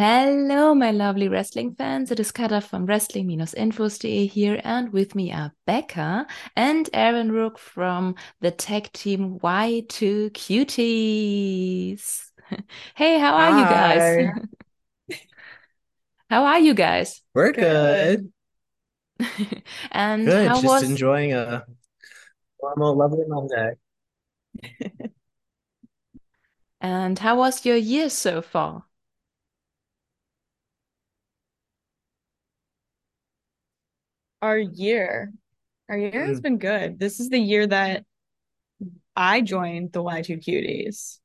[0.00, 2.10] Hello, my lovely wrestling fans.
[2.10, 6.26] It is Kata from Wrestling-Infos.de here, and with me are Becca
[6.56, 12.30] and Aaron Rourke from the tag team Y2Kuties.
[12.94, 14.30] hey, how are you guys?
[16.30, 17.20] how are you guys?
[17.34, 18.32] We're good.
[19.92, 20.48] and Good.
[20.48, 21.66] how Just was enjoying a
[22.62, 23.72] normal, lovely Monday.
[26.80, 28.84] and how was your year so far?
[34.42, 35.32] Our year,
[35.88, 36.98] our year has Mm, been good.
[36.98, 38.04] This is the year that
[39.16, 41.18] I joined the Y2Kuties.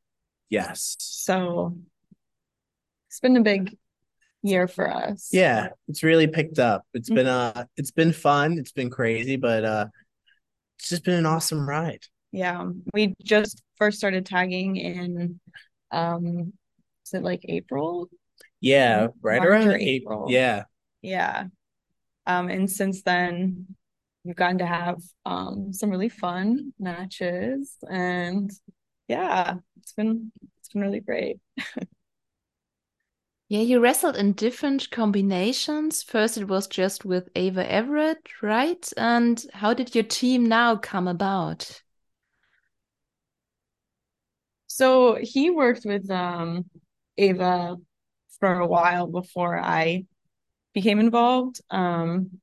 [0.50, 0.96] yes.
[1.00, 1.78] So
[3.10, 3.78] it's been a big
[4.44, 5.30] year for us.
[5.32, 6.86] Yeah, it's really picked up.
[6.94, 8.58] It's Mm, been uh it's been fun.
[8.58, 9.88] It's been crazy, but uh
[10.80, 12.04] it's just been an awesome ride.
[12.32, 15.40] Yeah, we just first started tagging in
[15.92, 16.54] um
[17.06, 18.10] is it like April?
[18.62, 19.88] Yeah, right March around April.
[19.88, 20.30] April.
[20.32, 20.64] Yeah.
[21.02, 21.46] Yeah.
[22.28, 23.76] Um, and since then
[24.24, 28.52] we've gotten to have um some really fun matches and
[29.08, 31.40] yeah, it's been it's been really great.
[33.48, 36.04] Yeah, you wrestled in different combinations.
[36.04, 38.88] First, it was just with Ava Everett, right?
[38.98, 41.82] And how did your team now come about?
[44.68, 46.70] So he worked with um
[47.18, 47.78] Ava
[48.40, 50.06] for a while before I
[50.76, 51.62] became involved.
[51.72, 52.40] Um,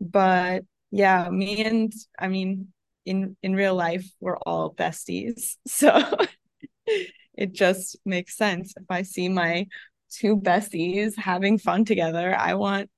[0.00, 2.68] but yeah, me and I mean
[3.06, 5.56] in in real life we're all besties.
[5.66, 5.90] So
[7.34, 8.74] it just makes sense.
[8.76, 9.66] If I see my
[10.10, 12.90] two besties having fun together, I want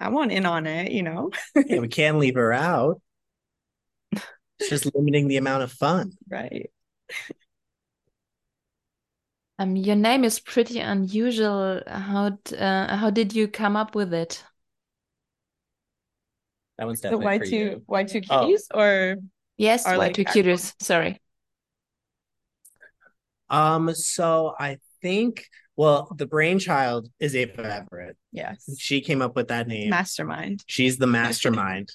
[0.00, 1.30] I want in on it, you know?
[1.66, 3.00] Yeah, we can't leave her out.
[4.58, 6.12] It's just limiting the amount of fun.
[6.28, 6.70] Right.
[9.58, 11.80] Um, your name is pretty unusual.
[11.86, 14.42] How uh, how did you come up with it?
[16.78, 17.84] That one's The definitely for Y2 you.
[17.88, 19.16] Y2 Oh, or
[19.56, 20.74] Yes, are Y2 like actual Cuters.
[20.80, 21.20] Sorry.
[23.48, 25.46] um, so I think
[25.76, 28.16] well, the brainchild is Ava Everett.
[28.32, 28.66] yes.
[28.78, 29.90] She came up with that name.
[29.90, 30.64] Mastermind.
[30.66, 31.90] She's the mastermind.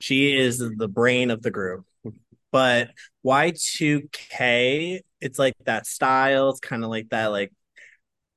[0.00, 1.84] She is the brain of the group.
[2.52, 2.90] But
[3.22, 6.50] Y2K, it's like that style.
[6.50, 7.52] It's kind of like that, like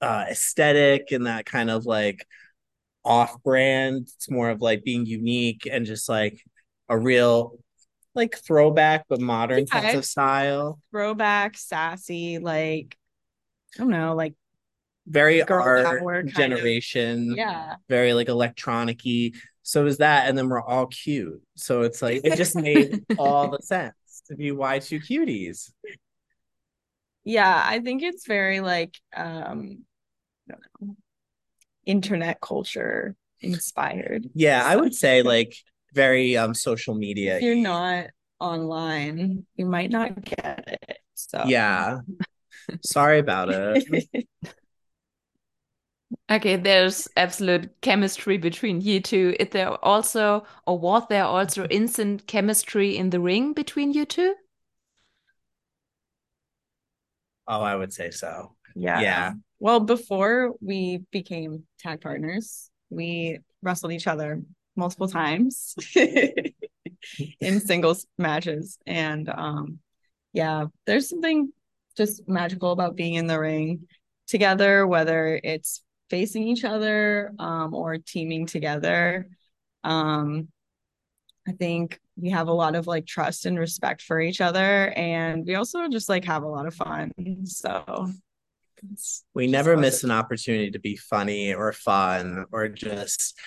[0.02, 2.26] uh aesthetic and that kind of like
[3.06, 4.08] off-brand.
[4.16, 6.42] It's more of like being unique and just like
[6.90, 7.60] a real
[8.16, 10.80] like throwback but modern sense of style.
[10.92, 12.98] throwback, sassy, like
[13.76, 14.34] I don't know, like
[15.08, 16.60] Very art kind of.
[16.60, 17.76] generation, Yeah.
[17.88, 19.32] very like electronic-y.
[19.64, 21.42] So is that, and then we're all cute.
[21.56, 23.94] So it's like it just made all the sense
[24.30, 25.72] to be why two cuties.
[27.24, 29.86] Yeah, I think it's very like um
[30.48, 30.96] know,
[31.86, 34.30] internet culture inspired.
[34.34, 35.56] Yeah, I would say like
[35.94, 37.36] very um social media.
[37.36, 37.56] if media.
[37.56, 38.08] you're not
[38.40, 40.98] online, you might not get it.
[41.16, 42.00] So Yeah.
[42.84, 44.28] Sorry about it.
[46.30, 49.36] Okay, there's absolute chemistry between you two.
[49.40, 54.36] Is there also, or was there also instant chemistry in the ring between you two?
[57.48, 58.56] Oh, I would say so.
[58.76, 59.02] yeah.
[59.02, 59.34] Yeah.
[59.60, 64.42] Well, before we became tag partners, we wrestled each other
[64.76, 68.78] multiple times in singles matches.
[68.86, 69.80] And um
[70.34, 71.52] yeah, there's something
[71.98, 73.88] just magical about being in the ring
[74.28, 79.28] together, whether it's facing each other um or teaming together.
[79.84, 80.50] Um
[81.48, 85.46] I think we have a lot of like trust and respect for each other and
[85.48, 87.12] we also just like have a lot of fun.
[87.46, 88.12] So
[89.34, 89.82] We never awesome.
[89.82, 93.38] miss an opportunity to be funny or fun or just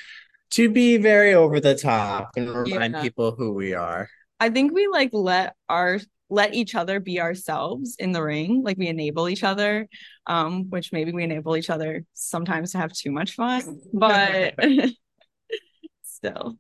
[0.50, 3.02] to be very over the top and remind Yeah.
[3.02, 4.08] people who we are.
[4.40, 6.00] I think we like let our
[6.32, 8.62] let each other be ourselves in the ring.
[8.64, 9.86] Like we enable each other,
[10.26, 14.54] um, which maybe we enable each other sometimes to have too much fun, but
[16.02, 16.56] still.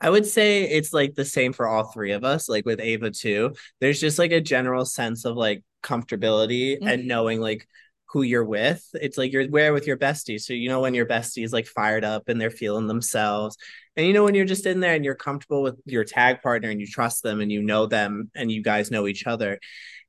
[0.00, 3.10] I would say it's like the same for all three of us, like with Ava
[3.10, 3.54] too.
[3.80, 7.06] There's just like a general sense of like comfortability and Mhm.
[7.06, 7.68] knowing like
[8.14, 8.88] who you're with.
[8.94, 10.40] It's like you're there with your bestie.
[10.40, 13.56] So you know when your bestie is like fired up and they're feeling themselves.
[13.96, 16.70] And you know when you're just in there and you're comfortable with your tag partner
[16.70, 19.58] and you trust them and you know them and you guys know each other.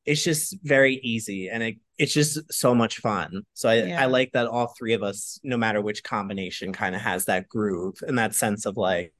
[0.05, 3.41] It's just very easy and it it's just so much fun.
[3.55, 7.01] So I, I like that all three of us, no matter which combination, kind of
[7.01, 9.13] has that groove and that sense of like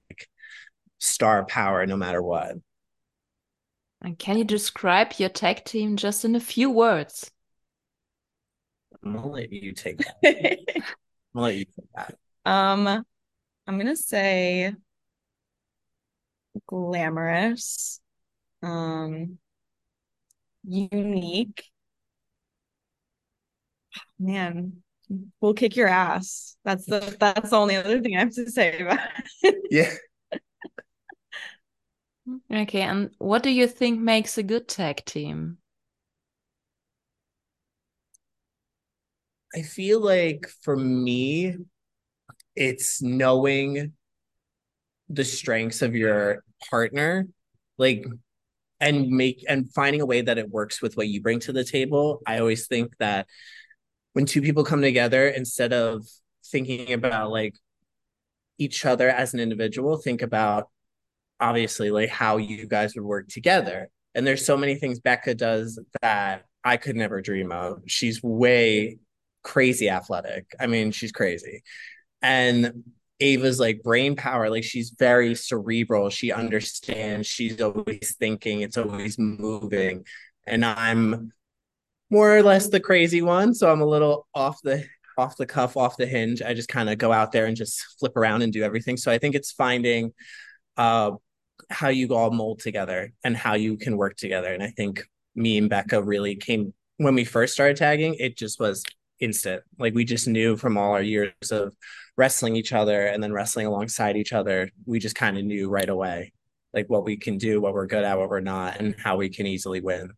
[1.00, 2.58] star power no matter what.
[4.04, 7.32] And can you describe your tag team just in a few words?
[9.06, 10.18] I'm gonna let you take that.
[10.24, 10.36] I'm
[11.34, 12.16] gonna let you take that.
[12.46, 14.74] Um, I'm gonna say
[16.68, 18.00] glamorous,
[18.64, 19.38] um,
[20.64, 21.64] unique.
[24.20, 24.82] Man,
[25.40, 26.58] we'll kick your ass.
[26.64, 29.00] That's the that's the only other thing I have to say about
[29.44, 29.56] it.
[29.70, 29.94] Yeah.
[32.52, 35.60] Okay, and what do you think makes a good tag team?
[39.56, 41.56] I feel like for me,
[42.56, 43.94] it's knowing
[45.08, 47.28] the strengths of your partner,
[47.78, 48.06] like,
[48.82, 51.64] and make and finding a way that it works with what you bring to the
[51.64, 52.22] table.
[52.28, 53.28] I always think that
[54.12, 56.06] when two people come together, instead of
[56.46, 57.56] thinking about like
[58.58, 60.70] each other as an individual, think about
[61.40, 63.90] obviously like how you guys would work together.
[64.14, 67.82] And there's so many things Becca does that I could never dream of.
[67.86, 68.98] She's way
[69.46, 70.54] crazy athletic.
[70.60, 71.64] I mean, she's crazy.
[72.22, 72.84] And
[73.22, 76.10] Ava's like brain power, like she's very cerebral.
[76.10, 80.04] She understands, she's always thinking, it's always moving.
[80.46, 81.32] And I'm
[82.10, 83.54] more or less the crazy one.
[83.54, 84.84] So I'm a little off the
[85.18, 86.42] off the cuff, off the hinge.
[86.42, 88.98] I just kind of go out there and just flip around and do everything.
[88.98, 90.12] So I think it's finding
[90.76, 91.12] uh
[91.70, 94.52] how you all mold together and how you can work together.
[94.54, 98.60] And I think me and Becca really came when we first started tagging, it just
[98.60, 98.84] was
[99.20, 99.64] instant.
[99.80, 101.76] Like we just knew from all our years of
[102.18, 105.90] wrestling each other and then wrestling alongside each other, we just kind of knew right
[105.90, 106.32] away
[106.76, 109.30] like what we can do, what we're good at, what we're not, and how we
[109.30, 110.12] can easily win.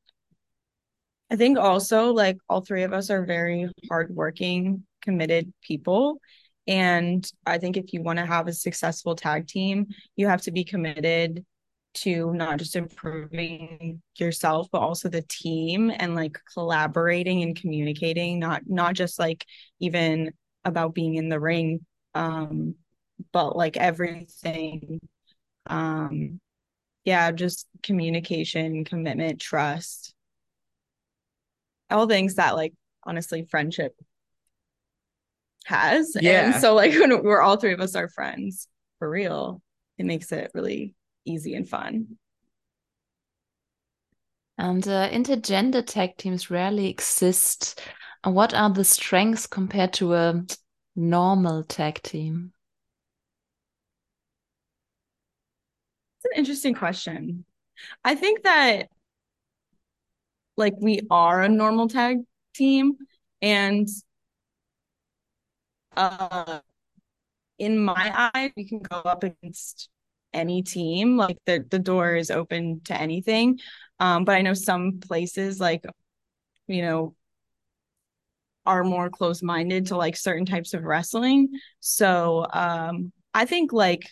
[1.29, 6.19] I think also like all three of us are very hardworking, committed people.
[6.67, 10.51] And I think if you want to have a successful tag team, you have to
[10.51, 11.45] be committed
[12.01, 18.61] to not just improving yourself but also the team and like collaborating and communicating not
[18.65, 19.45] not just like
[19.79, 20.31] even
[20.65, 22.75] about being in the ring um
[23.31, 24.99] but like everything.
[25.67, 26.39] Um
[27.03, 30.13] yeah just communication commitment trust.
[31.89, 32.73] All things that like
[33.03, 33.95] honestly friendship
[35.65, 36.15] has.
[36.19, 36.53] Yeah.
[36.53, 38.67] and so like when we're all three of us are friends
[38.99, 39.61] for real
[39.97, 40.93] it makes it really
[41.27, 42.17] easy and fun
[44.59, 47.79] And uh, intergender tag teams rarely exist.
[48.25, 50.45] Uh, What are the strengths compared to a
[50.95, 52.53] normal tag team?
[56.17, 57.45] It's an interesting question.
[58.03, 58.89] I think that
[60.55, 62.17] like we are a normal tag
[62.53, 62.97] team
[63.41, 63.87] and
[65.95, 66.59] uh
[67.59, 69.89] in my eyes we can go up against
[70.33, 73.59] any team like the the door is open to anything.
[73.99, 75.83] Um but I know some places like
[76.67, 77.15] you know
[78.65, 81.49] are more close-minded to like certain types of wrestling.
[81.79, 84.09] So um I think like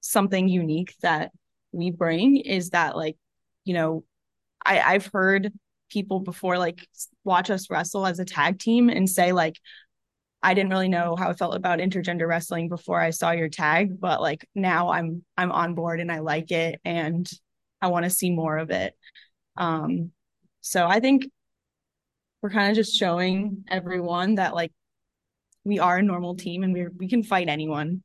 [0.00, 1.32] something unique that
[1.72, 3.16] we bring is that like
[3.64, 4.04] you know
[4.64, 5.52] I I've heard
[5.90, 6.86] people before like
[7.24, 9.56] watch us wrestle as a tag team and say like
[10.46, 13.98] I didn't really know how I felt about intergender wrestling before I saw your tag
[14.00, 17.28] but like now I'm I'm on board and I like it and
[17.82, 18.94] I want to see more of it
[19.56, 20.12] um
[20.60, 21.28] so I think
[22.42, 24.72] we're kind of just showing everyone that like
[25.64, 28.04] we are a normal team and we we can fight anyone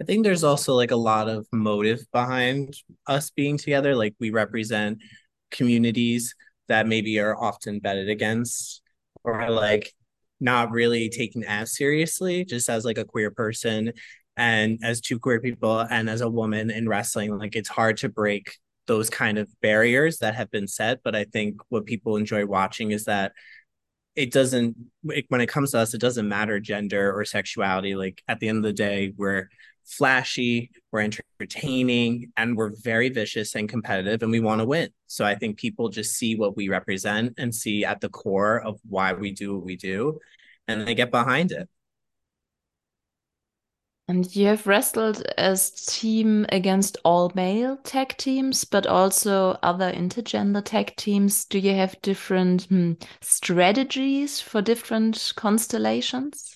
[0.00, 2.76] I think there's also like a lot of motive behind
[3.06, 3.94] us being together.
[3.94, 4.98] Like we represent
[5.52, 6.34] communities
[6.66, 8.82] that maybe are often betted against
[9.22, 9.94] or like
[10.40, 13.92] not really taken as seriously, just as like a queer person
[14.36, 17.36] and as two queer people and as a woman in wrestling.
[17.38, 21.00] Like it's hard to break those kind of barriers that have been set.
[21.02, 23.32] But I think what people enjoy watching is that
[24.14, 24.76] it doesn't
[25.06, 28.48] it, when it comes to us it doesn't matter gender or sexuality like at the
[28.48, 29.48] end of the day we're
[29.86, 35.24] flashy we're entertaining and we're very vicious and competitive and we want to win so
[35.24, 39.12] i think people just see what we represent and see at the core of why
[39.12, 40.18] we do what we do
[40.68, 41.68] and they get behind it
[44.08, 50.62] And you have wrestled as team against all male tag teams, but also other intergender
[50.64, 51.44] tag teams.
[51.46, 56.53] Do you have different hmm, strategies for different constellations?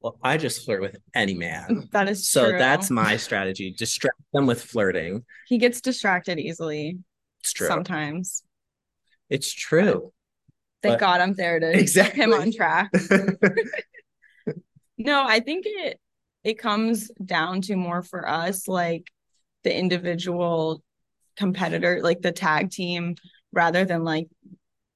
[0.00, 2.58] Well i just flirt with any man that is so true.
[2.58, 6.98] that's my strategy distract them with flirting he gets distracted easily
[7.40, 8.42] it's true sometimes
[9.28, 10.12] it's true
[10.82, 12.14] thank But- god i'm there to Exactly.
[12.14, 12.90] keep him on track
[14.98, 15.98] no i think it
[16.44, 19.06] it comes down to more for us like
[19.64, 20.82] the individual
[21.36, 23.14] competitor like the tag team
[23.52, 24.28] rather than like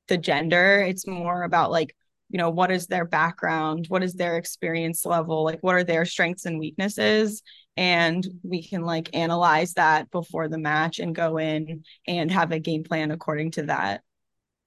[0.09, 0.81] the gender.
[0.81, 1.95] It's more about like,
[2.35, 3.87] you know, what is their background?
[3.87, 5.45] What is their experience level?
[5.45, 7.45] Like, what are their strengths and weaknesses?
[7.77, 12.59] And we can like analyze that before the match and go in and have a
[12.59, 14.03] game plan according to that.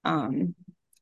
[0.02, 0.54] Um,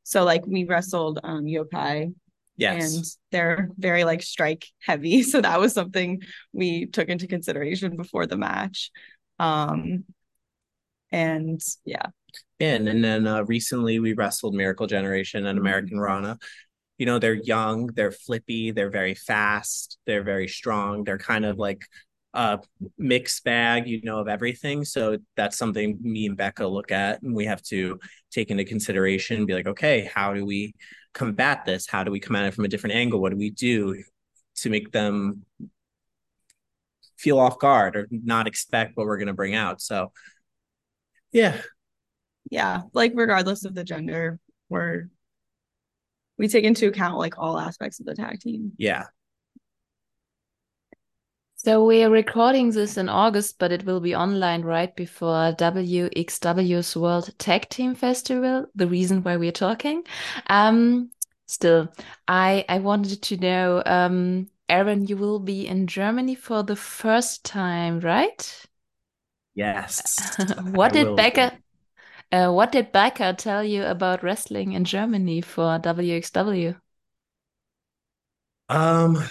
[0.02, 2.12] so like we wrestled um yokai
[2.56, 2.94] Yes.
[2.96, 5.22] and they're very like strike heavy.
[5.22, 8.90] So that was something we took into consideration before the match.
[9.38, 10.02] Um,
[11.12, 12.06] and yeah,
[12.58, 16.38] And and then uh, recently we wrestled Miracle Generation and American Rana.
[16.98, 21.04] You know, they're young, they're flippy, they're very fast, they're very strong.
[21.04, 21.82] They're kind of like
[22.32, 22.58] a
[22.98, 24.84] mixed bag, you know, of everything.
[24.84, 27.98] So that's something me and Becca look at and we have to
[28.30, 30.74] take into consideration, be like, okay, how do we
[31.14, 31.86] combat this?
[31.86, 33.20] How do we come at it from a different angle?
[33.20, 34.02] What do we do
[34.56, 35.44] to make them
[37.16, 39.80] feel off guard or not expect what we're going to bring out?
[39.80, 40.12] So,
[41.32, 41.56] yeah,
[42.50, 44.38] yeah, like regardless of the gender,
[44.68, 45.08] we're
[46.38, 48.72] we take into account like all aspects of the tag team.
[48.76, 49.04] yeah.
[51.58, 56.96] So we are recording this in August, but it will be online right before WXW's
[56.96, 58.66] World Tag Team Festival.
[58.76, 60.04] The reason why we're talking.
[60.48, 61.10] Um,
[61.46, 61.88] still,
[62.28, 67.44] I I wanted to know, um, Aaron, you will be in Germany for the first
[67.44, 68.66] time, right?
[69.54, 70.38] Yes.
[70.70, 71.58] What I did will Becca,
[72.32, 76.76] uh, what did Becca tell you about wrestling in Germany for WXW?
[78.68, 79.22] Um,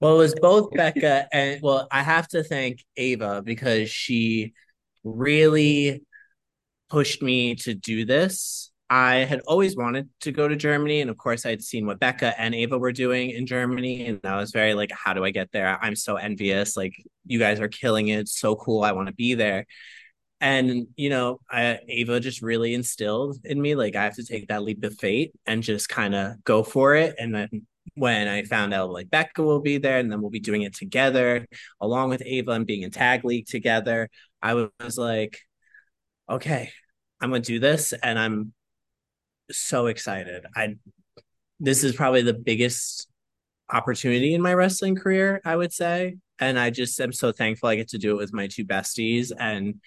[0.00, 4.54] well, it was both Becca and well, I have to thank Ava because she
[5.04, 6.02] really
[6.90, 8.70] pushed me to do this.
[8.90, 12.40] I had always wanted to go to Germany, and of course, I'd seen what Becca
[12.40, 15.52] and Ava were doing in Germany, and I was very like, "How do I get
[15.52, 15.78] there?
[15.82, 16.76] I'm so envious.
[16.76, 16.94] Like,
[17.26, 18.28] you guys are killing it.
[18.28, 18.82] So cool.
[18.84, 19.66] I want to be there."
[20.40, 24.48] And you know, I, Ava just really instilled in me like I have to take
[24.48, 27.16] that leap of faith and just kind of go for it.
[27.18, 30.40] And then when I found out like Becca will be there, and then we'll be
[30.40, 31.46] doing it together
[31.80, 34.08] along with Ava and being in tag league together,
[34.42, 35.40] I was like,
[36.30, 36.70] okay,
[37.20, 38.52] I'm gonna do this, and I'm
[39.50, 40.44] so excited.
[40.54, 40.76] I
[41.60, 43.08] this is probably the biggest
[43.70, 46.16] opportunity in my wrestling career, I would say.
[46.38, 49.32] And I just am so thankful I get to do it with my two besties
[49.36, 49.80] and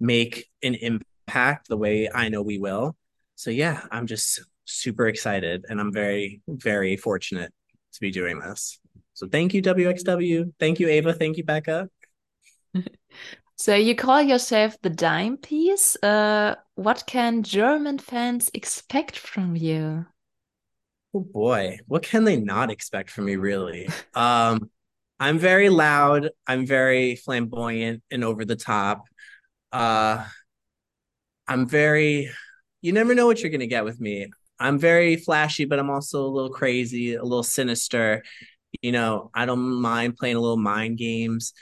[0.00, 2.96] make an impact the way I know we will.
[3.36, 7.52] So yeah, I'm just super excited and I'm very, very fortunate
[7.92, 8.80] to be doing this.
[9.14, 10.52] So thank you, WXW.
[10.58, 11.12] Thank you, Ava.
[11.12, 11.88] Thank you, Becca.
[13.60, 15.94] So you call yourself the dime piece.
[16.02, 20.06] Uh, what can German fans expect from you?
[21.12, 23.86] Oh boy, what can they not expect from me, really?
[24.14, 24.70] Um,
[25.18, 29.04] I'm very loud, I'm very flamboyant and over the top.
[29.72, 30.24] Uh,
[31.48, 32.30] I'm very,
[32.80, 34.30] you never know what you're gonna get with me.
[34.58, 38.22] I'm very flashy, but I'm also a little crazy, a little sinister.
[38.82, 41.52] You know, I don't mind playing a little mind games.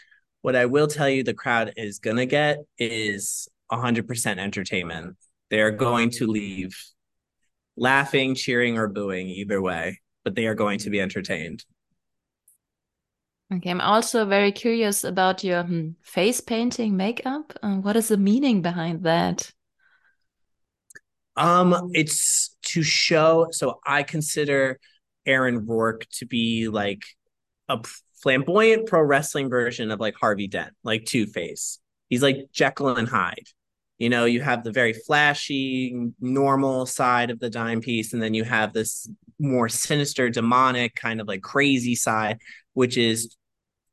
[0.42, 5.16] What I will tell you the crowd is gonna get is 100% entertainment.
[5.50, 6.76] They're going to leave
[7.76, 11.64] laughing, cheering, or booing, either way, but they are going to be entertained.
[13.50, 17.54] Okay, I'm also very curious about your hmm, face painting makeup.
[17.62, 19.50] Uh, what is the meaning behind that?
[21.34, 23.46] Um, it's to show.
[23.52, 24.78] So I consider
[25.24, 27.02] Aaron Rourke to be like
[27.68, 27.80] a
[28.22, 31.78] flamboyant pro wrestling version of like Harvey Dent, like Two Face.
[32.10, 33.48] He's like Jekyll and Hyde.
[33.96, 38.34] You know, you have the very flashy, normal side of the dime piece, and then
[38.34, 42.38] you have this more sinister, demonic, kind of like crazy side,
[42.74, 43.36] which is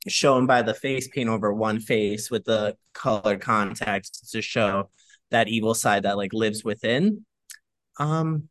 [0.07, 4.89] shown by the face paint over one face with the colored context to show
[5.31, 7.25] that evil side that like lives within.
[7.97, 8.49] Um,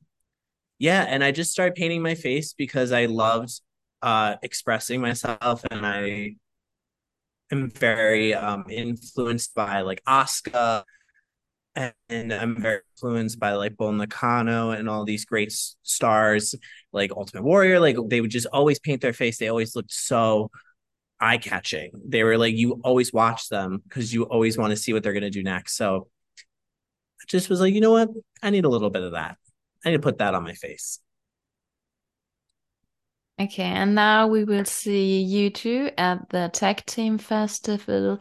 [0.78, 3.60] yeah, and I just started painting my face because I loved
[4.02, 6.34] uh expressing myself and I
[7.50, 10.84] am very um influenced by like Asuka
[11.76, 16.54] and I'm very influenced by like Bull Nakano and all these great stars
[16.92, 17.80] like Ultimate Warrior.
[17.80, 19.38] Like they would just always paint their face.
[19.38, 20.50] They always looked so
[21.20, 21.90] eye catching.
[22.06, 25.12] They were like you always watch them because you always want to see what they're
[25.12, 25.76] gonna do next.
[25.76, 26.08] So
[26.40, 28.10] I just was like, you know what?
[28.42, 29.36] I need a little bit of that.
[29.84, 31.00] I need to put that on my face.
[33.40, 38.20] Okay, and now we will see you two at the Tag Team Festival.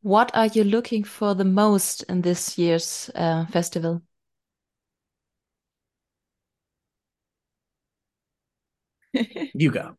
[0.00, 4.02] What are you looking for the most in this year's uh, festival?
[9.54, 9.96] You go.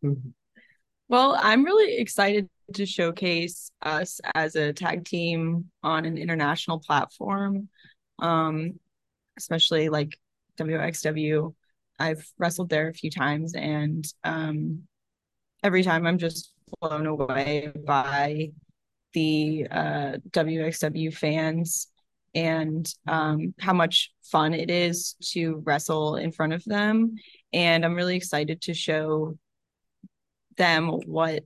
[1.08, 7.70] Well, I'm really excited to showcase us as a tag team on an international platform.
[8.20, 8.80] Um,
[9.38, 10.18] especially like
[10.58, 11.54] WXW.
[12.00, 14.84] I've wrestled there a few times, and um,
[15.64, 18.52] every time I'm just blown away by
[19.14, 21.88] the uh, WXW fans
[22.36, 27.16] and um, how much fun it is to wrestle in front of them.
[27.54, 29.38] And I'm really excited to show
[30.58, 31.44] them what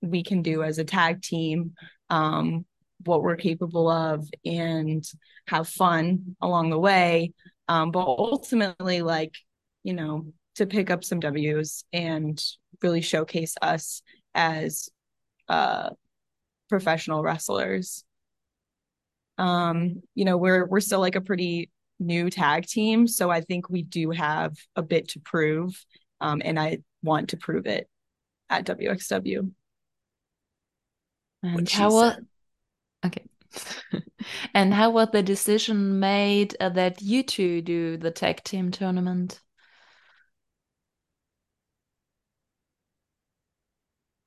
[0.00, 1.74] we can do as a tag team,
[2.10, 2.64] um,
[3.04, 5.04] what we're capable of, and
[5.46, 7.32] have fun along the way.
[7.68, 9.34] Um, but ultimately, like,
[9.84, 12.42] you know, to pick up some W's and
[12.82, 14.02] really showcase us
[14.34, 14.88] as
[15.48, 15.90] uh,
[16.68, 18.04] professional wrestlers.
[19.38, 23.68] Um, you know, we're we're still like a pretty new tag team, so I think
[23.68, 25.84] we do have a bit to prove,
[26.20, 27.88] um, and I want to prove it
[28.50, 29.50] at WXW.
[31.44, 32.16] And how was
[33.04, 33.24] okay?
[34.54, 39.40] and how was the decision made uh, that you two do the tag team tournament?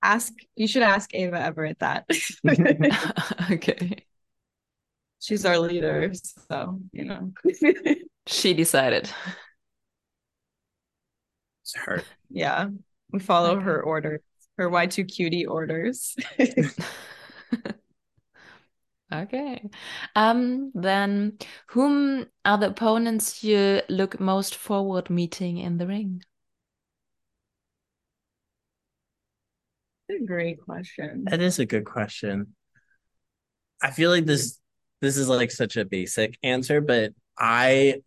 [0.06, 2.06] Ask you should ask Ava Everett that.
[3.52, 4.06] okay.
[5.20, 6.14] She's our leader,
[6.48, 7.32] so you know.
[8.28, 9.10] she decided.
[11.64, 12.04] It's her.
[12.30, 12.70] Yeah.
[13.12, 13.64] We follow okay.
[13.64, 14.22] her orders,
[14.60, 16.16] her Y2 cutie orders.
[19.12, 19.68] okay.
[20.16, 26.22] Um then whom are the opponents you look most forward meeting in the ring?
[30.10, 31.26] A great question.
[31.26, 32.56] That is a good question.
[33.82, 34.60] I feel like this
[35.02, 38.02] this is like such a basic answer, but I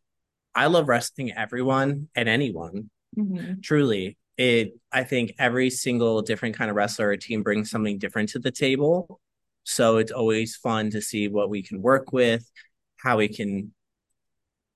[0.55, 2.91] I love wrestling everyone and anyone.
[3.17, 3.61] Mm-hmm.
[3.63, 4.17] Truly.
[4.37, 8.39] It I think every single different kind of wrestler or team brings something different to
[8.39, 9.21] the table.
[9.65, 12.51] So it's always fun to see what we can work with,
[12.97, 13.75] how we can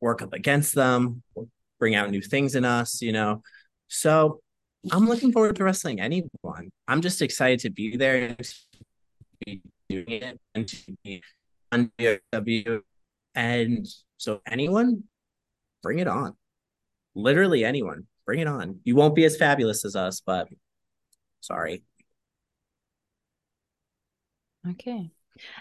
[0.00, 1.22] work up against them,
[1.78, 3.42] bring out new things in us, you know.
[3.88, 4.40] So
[4.90, 6.70] I'm looking forward to wrestling anyone.
[6.88, 8.54] I'm just excited to be there and to
[9.46, 11.22] be doing it and to be
[11.70, 11.92] on
[12.32, 12.82] W.
[13.34, 15.04] And so anyone,
[15.82, 16.34] bring it on.
[17.14, 18.80] Literally anyone, bring it on.
[18.84, 20.48] You won't be as fabulous as us, but
[21.40, 21.84] sorry.
[24.68, 25.10] Okay.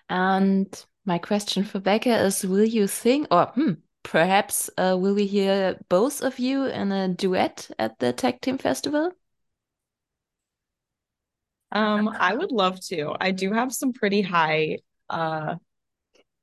[0.10, 5.27] And my question for Becca is will you sing or hmm, perhaps uh, will we
[5.27, 9.11] hear both of you in a duet at the Tag Team Festival?
[11.71, 13.15] Um, I would love to.
[13.19, 15.55] I do have some pretty high uh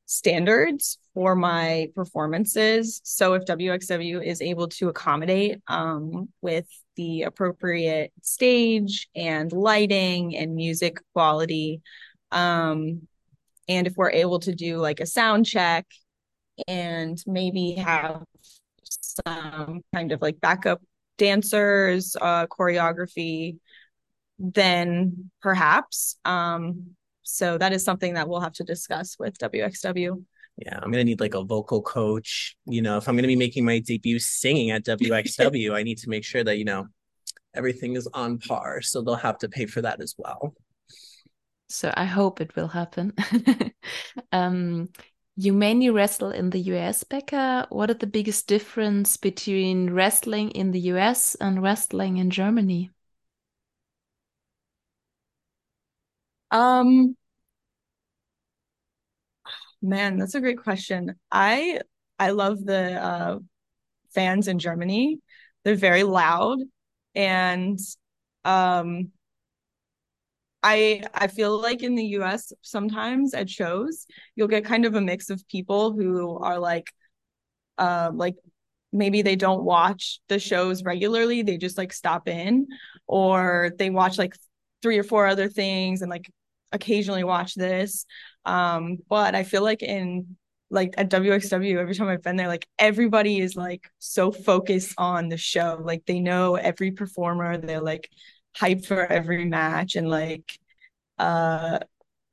[0.07, 3.01] standards for my performances.
[3.05, 6.67] So if WXW is able to accommodate um with
[6.97, 11.83] the appropriate stage and lighting and music quality,
[12.33, 13.07] um,
[13.69, 15.87] and if we're able to do like a sound check
[16.67, 18.25] and maybe have
[18.85, 20.81] some kind of like backup
[21.17, 23.59] dancers, uh, choreography,
[24.39, 26.17] then perhaps.
[26.25, 30.25] Um, so that is something that we'll have to discuss with WXW.
[30.57, 32.57] Yeah, I'm gonna need like a vocal coach.
[32.67, 36.09] You know, if I'm gonna be making my debut singing at WXW, I need to
[36.09, 36.87] make sure that you know
[37.55, 38.83] everything is on par.
[38.83, 40.55] So they'll have to pay for that as well.
[41.69, 43.13] So I hope it will happen.
[44.33, 44.89] um,
[45.39, 47.67] you mainly wrestle in the US, Becca.
[47.71, 52.91] What are the biggest difference between wrestling in the US and wrestling in Germany?
[56.51, 57.17] Um,
[59.83, 61.15] man, that's a great question.
[61.31, 61.81] I
[62.19, 63.39] I love the uh,
[64.15, 65.21] fans in Germany.
[65.65, 66.61] They're very loud,
[67.15, 67.79] and
[68.45, 69.13] um,
[70.63, 75.01] I I feel like in the US sometimes at shows you'll get kind of a
[75.01, 76.93] mix of people who are like
[77.79, 78.37] uh like
[78.93, 82.67] maybe they don't watch the shows regularly they just like stop in
[83.07, 84.35] or they watch like
[84.83, 86.31] three or four other things and like
[86.73, 88.07] occasionally watch this.
[88.45, 90.37] Um but I feel like in
[90.71, 95.29] like at WXW every time I've been there like everybody is like so focused on
[95.29, 95.81] the show.
[95.83, 98.11] Like they know every performer they're like
[98.57, 100.59] hyped for every match and like
[101.19, 101.79] uh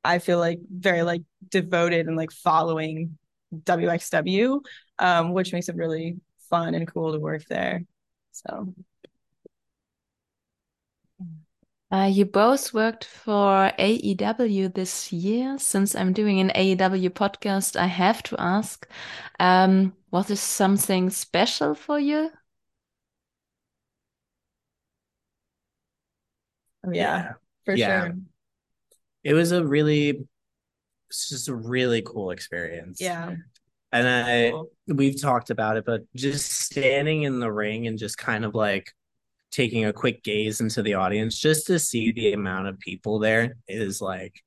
[0.04, 3.18] I feel like very like devoted and like following
[3.64, 4.60] WXW,
[4.98, 6.16] um, which makes it really
[6.48, 7.82] fun and cool to work there.
[8.32, 8.72] So
[11.90, 15.58] uh, you both worked for AEW this year.
[15.58, 18.88] Since I'm doing an AEW podcast, I have to ask,
[19.40, 22.30] um, was this something special for you?
[26.86, 27.32] Oh, yeah,
[27.64, 28.06] for yeah.
[28.06, 28.14] sure.
[29.24, 30.26] It was a really,
[31.10, 33.00] it's just a really cool experience.
[33.00, 33.34] Yeah.
[33.92, 34.52] And I
[34.86, 38.92] we've talked about it, but just standing in the ring and just kind of like
[39.50, 43.56] taking a quick gaze into the audience just to see the amount of people there
[43.68, 44.42] is like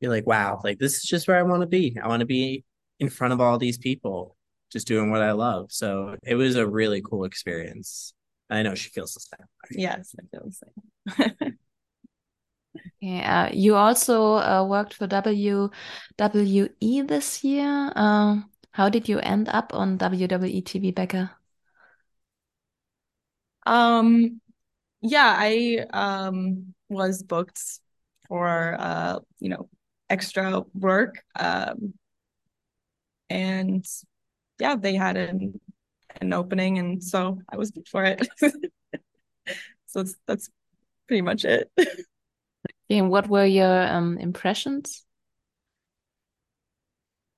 [0.00, 1.96] you're like, wow, like this is just where I want to be.
[2.02, 2.64] I want to be
[3.00, 4.36] in front of all these people,
[4.70, 5.72] just doing what I love.
[5.72, 8.14] So it was a really cool experience.
[8.50, 9.46] I know she feels the same.
[9.70, 11.58] Yes, I feel the same.
[13.00, 17.92] Yeah, uh, you also uh, worked for WWE this year.
[17.94, 21.36] Uh, how did you end up on WWE TV, Becca?
[23.66, 24.40] Um,
[25.02, 27.60] yeah, I um was booked
[28.28, 29.68] for uh, you know,
[30.10, 31.22] extra work.
[31.38, 31.94] Um,
[33.30, 33.86] and
[34.58, 35.60] yeah, they had an
[36.20, 38.26] an opening, and so I was booked for it.
[39.86, 40.50] so that's that's
[41.06, 41.70] pretty much it.
[42.90, 45.04] And what were your um, impressions?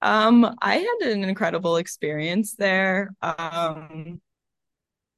[0.03, 3.11] Um, I had an incredible experience there.
[3.21, 4.21] Um,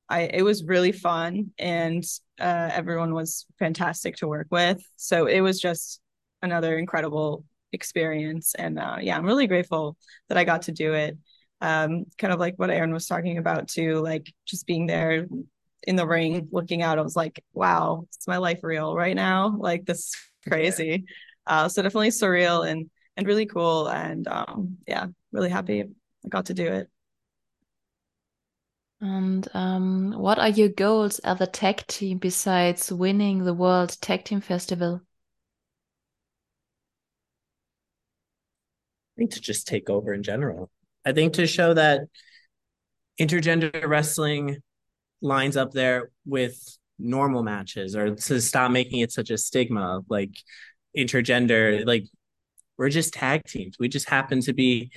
[0.08, 2.04] I it was really fun and
[2.40, 4.82] uh, everyone was fantastic to work with.
[4.96, 6.00] So it was just
[6.42, 8.54] another incredible experience.
[8.54, 9.96] And uh, yeah, I'm really grateful
[10.28, 11.16] that I got to do it.
[11.62, 15.28] Um, kind of like what Aaron was talking about too, like just being there
[15.84, 16.98] in the ring, looking out.
[16.98, 19.56] I was like, wow, it's my life real right now.
[19.56, 20.16] Like this is
[20.48, 21.04] crazy.
[21.46, 23.88] Uh, so definitely surreal and and really cool.
[23.88, 26.88] And um, yeah, really happy I got to do it.
[29.00, 34.24] And um, what are your goals as a tag team besides winning the World Tag
[34.24, 35.02] Team Festival?
[39.16, 40.70] I think to just take over in general.
[41.04, 42.02] I think to show that
[43.20, 44.58] intergender wrestling
[45.20, 46.58] lines up there with
[46.98, 50.30] normal matches or to stop making it such a stigma of like
[50.96, 52.04] intergender like
[52.78, 53.76] we're just tag teams.
[53.78, 54.90] We just happen to be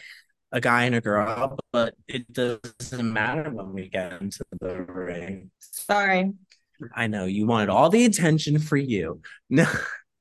[0.52, 5.52] a guy and a girl but it doesn't matter when we get into the ring.
[5.60, 6.32] Sorry.
[6.94, 9.22] I know you wanted all the attention for you.
[9.50, 9.68] No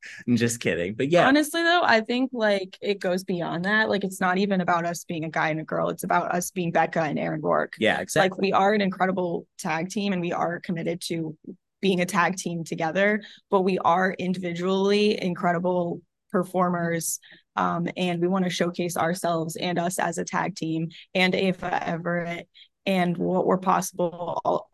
[0.28, 0.94] I'm just kidding.
[0.94, 1.26] But yeah.
[1.26, 3.88] Honestly though, I think like it goes beyond that.
[3.88, 5.88] Like it's not even about us being a guy and a girl.
[5.88, 7.74] It's about us being Becca and Aaron Rourke.
[7.78, 8.30] Yeah, exactly.
[8.30, 11.36] Like we are an incredible tag team and we are committed to
[11.80, 17.20] being a tag team together, but we are individually incredible performers.
[17.56, 21.86] Um, and we want to showcase ourselves and us as a tag team and Ava
[21.86, 22.48] Everett
[22.86, 24.68] and what we're possible,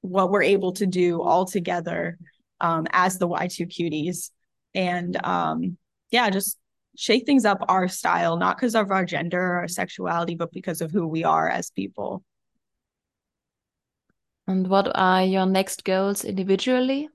[0.00, 2.16] what we're able to do all together
[2.60, 4.30] um, as the Y2Kuties
[4.76, 5.78] and um,
[6.10, 6.58] yeah, just
[6.96, 10.80] shake things up our style, not because of our gender or our sexuality, but because
[10.80, 12.22] of who we are as people.
[14.46, 17.08] And what are your next goals individually?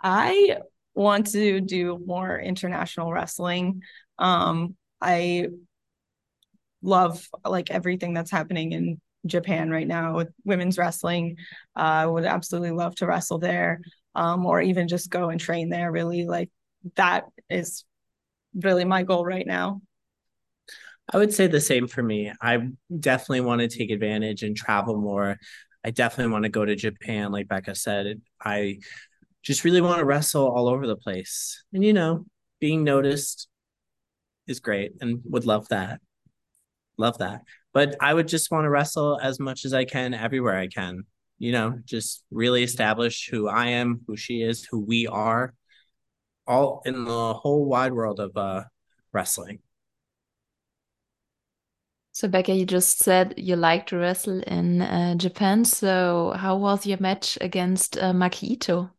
[0.00, 0.58] I
[0.94, 3.82] want to do more international wrestling.
[4.18, 5.48] Um, I
[6.82, 11.36] love like everything that's happening in Japan right now with women's wrestling.
[11.76, 13.80] Uh, I would absolutely love to wrestle there,
[14.14, 15.90] um, or even just go and train there.
[15.90, 16.50] Really, like
[16.94, 17.84] that is
[18.54, 19.80] really my goal right now.
[21.12, 22.32] I would say the same for me.
[22.40, 25.36] I definitely want to take advantage and travel more.
[25.84, 28.20] I definitely want to go to Japan, like Becca said.
[28.44, 28.80] I
[29.44, 31.62] just really want to wrestle all over the place.
[31.72, 32.26] And, you know,
[32.60, 33.46] being noticed
[34.48, 36.00] is great and would love that.
[36.98, 37.42] Love that
[37.76, 41.04] but I would just want to wrestle as much as I can everywhere I can.
[41.38, 45.52] You know, just really establish who I am, who she is, who we are,
[46.46, 48.64] all in the whole wide world of uh,
[49.12, 49.58] wrestling.
[52.12, 55.66] So, Becca, you just said you like to wrestle in uh, Japan.
[55.66, 58.90] So, how was your match against uh, Maki Itoh?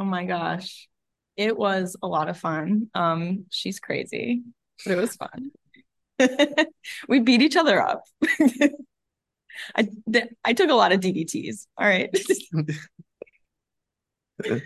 [0.00, 0.88] Oh my gosh,
[1.36, 2.90] it was a lot of fun.
[2.92, 4.42] Um, she's crazy,
[4.84, 5.52] but it was fun.
[7.08, 8.02] we beat each other up.
[9.74, 9.88] I
[10.44, 11.66] I took a lot of DDTs.
[11.78, 12.10] All right.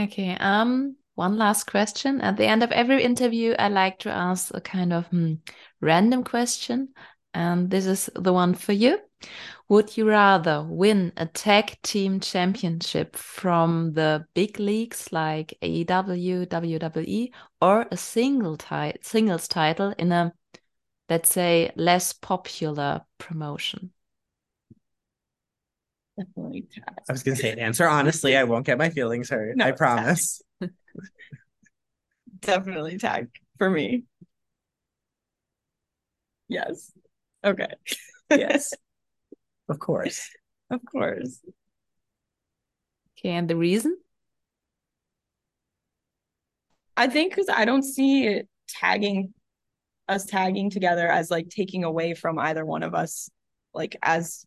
[0.00, 0.36] okay.
[0.38, 0.96] Um.
[1.14, 2.20] One last question.
[2.20, 5.34] At the end of every interview, I like to ask a kind of hmm,
[5.80, 6.90] random question,
[7.38, 8.98] and this is the one for you.
[9.68, 17.32] Would you rather win a tag team championship from the big leagues like AEW, WWE,
[17.62, 20.34] or a single ti singles title in a,
[21.08, 23.92] let's say, less popular promotion?
[26.18, 26.98] Definitely tag.
[27.08, 28.36] I was gonna say an answer honestly.
[28.36, 29.56] I won't get my feelings hurt.
[29.56, 30.42] No, I promise.
[32.40, 34.04] Definitely tag for me.
[36.48, 36.90] Yes.
[37.44, 37.72] Okay.
[38.30, 38.74] yes.
[39.70, 40.30] Of course.
[40.70, 41.40] Of course.
[43.18, 43.98] Okay, and the reason?
[46.96, 49.34] I think because I don't see it tagging
[50.08, 53.28] us tagging together as like taking away from either one of us,
[53.74, 54.44] like as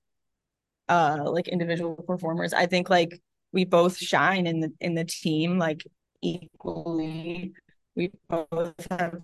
[0.90, 2.54] uh like individual performers.
[2.54, 3.22] I think like
[3.54, 5.84] we both shine in the in the team like
[6.22, 7.54] equally.
[7.96, 9.22] We both have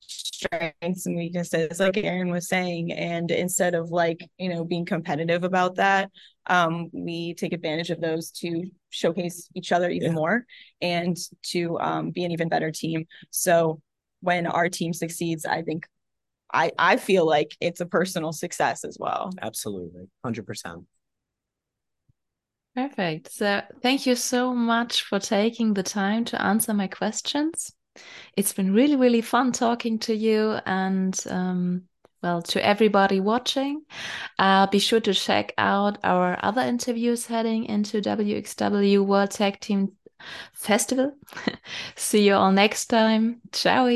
[0.00, 5.44] strengths and weaknesses like aaron was saying and instead of like you know being competitive
[5.44, 6.10] about that
[6.46, 10.14] um we take advantage of those to showcase each other even yeah.
[10.14, 10.44] more
[10.80, 13.80] and to um be an even better team so
[14.20, 15.86] when our team succeeds i think
[16.52, 20.84] i i feel like it's a personal success as well absolutely 100%
[22.76, 23.32] Perfect.
[23.32, 27.72] So, thank you so much for taking the time to answer my questions.
[28.36, 31.82] It's been really, really fun talking to you and, um,
[32.22, 33.82] well, to everybody watching.
[34.38, 39.92] Uh, be sure to check out our other interviews heading into WXW World Tag Team
[40.52, 41.16] Festival.
[41.96, 43.40] See you all next time.
[43.52, 43.88] Ciao.